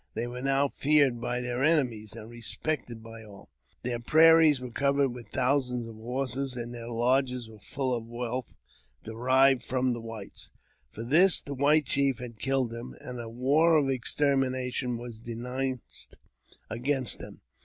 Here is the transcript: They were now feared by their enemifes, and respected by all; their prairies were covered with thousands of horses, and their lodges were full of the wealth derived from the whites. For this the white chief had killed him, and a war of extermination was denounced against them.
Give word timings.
They 0.15 0.25
were 0.25 0.41
now 0.41 0.67
feared 0.67 1.21
by 1.21 1.41
their 1.41 1.59
enemifes, 1.59 2.15
and 2.15 2.27
respected 2.27 3.03
by 3.03 3.23
all; 3.23 3.51
their 3.83 3.99
prairies 3.99 4.59
were 4.59 4.71
covered 4.71 5.09
with 5.09 5.27
thousands 5.27 5.85
of 5.85 5.93
horses, 5.93 6.57
and 6.57 6.73
their 6.73 6.87
lodges 6.87 7.47
were 7.47 7.59
full 7.59 7.93
of 7.95 8.07
the 8.07 8.11
wealth 8.11 8.51
derived 9.03 9.61
from 9.61 9.91
the 9.91 10.01
whites. 10.01 10.49
For 10.89 11.03
this 11.03 11.39
the 11.39 11.53
white 11.53 11.85
chief 11.85 12.17
had 12.17 12.39
killed 12.39 12.73
him, 12.73 12.95
and 12.99 13.19
a 13.19 13.29
war 13.29 13.77
of 13.77 13.89
extermination 13.91 14.97
was 14.97 15.19
denounced 15.19 16.15
against 16.71 17.19
them. 17.19 17.41